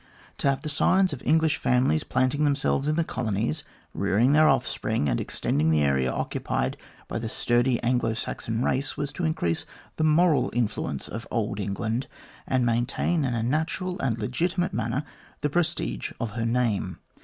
To 0.39 0.49
have 0.49 0.61
the 0.63 0.67
scions 0.67 1.13
of 1.13 1.21
English 1.23 1.57
families 1.57 2.03
planting 2.03 2.43
themselves 2.43 2.87
in 2.87 2.95
the 2.95 3.03
colonies, 3.03 3.63
rearing 3.93 4.31
their 4.33 4.47
offspring, 4.49 5.07
and 5.07 5.21
ex 5.21 5.39
tending 5.39 5.69
the 5.69 5.83
area 5.83 6.09
occupied 6.11 6.75
by 7.07 7.19
the 7.19 7.29
sturdy 7.29 7.79
Anglo 7.83 8.15
Saxon 8.15 8.63
race, 8.63 8.97
was 8.97 9.11
to 9.13 9.25
increase 9.25 9.63
the 9.97 10.03
moral 10.03 10.49
influence 10.55 11.07
of 11.07 11.27
Old 11.29 11.59
England, 11.59 12.07
and 12.47 12.65
maintain, 12.65 13.23
in 13.23 13.35
a 13.35 13.43
natural 13.43 13.99
and 13.99 14.17
legitimate 14.17 14.73
manner, 14.73 15.03
the 15.41 15.51
prestige 15.51 16.13
of 16.19 16.31
her 16.31 16.47
name. 16.47 16.97